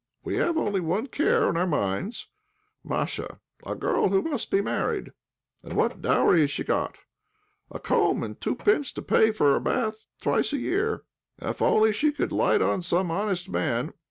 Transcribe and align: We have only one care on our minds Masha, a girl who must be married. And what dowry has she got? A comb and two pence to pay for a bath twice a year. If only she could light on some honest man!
We 0.23 0.37
have 0.37 0.57
only 0.57 0.79
one 0.79 1.05
care 1.05 1.47
on 1.47 1.55
our 1.55 1.67
minds 1.67 2.25
Masha, 2.83 3.39
a 3.63 3.75
girl 3.75 4.09
who 4.09 4.23
must 4.23 4.49
be 4.49 4.59
married. 4.59 5.11
And 5.61 5.73
what 5.77 6.01
dowry 6.01 6.41
has 6.41 6.49
she 6.49 6.63
got? 6.63 6.97
A 7.69 7.79
comb 7.79 8.23
and 8.23 8.41
two 8.41 8.55
pence 8.55 8.91
to 8.93 9.03
pay 9.03 9.29
for 9.29 9.55
a 9.55 9.61
bath 9.61 10.05
twice 10.19 10.53
a 10.53 10.57
year. 10.57 11.03
If 11.37 11.61
only 11.61 11.93
she 11.93 12.11
could 12.11 12.31
light 12.31 12.63
on 12.63 12.81
some 12.81 13.11
honest 13.11 13.47
man! 13.47 13.93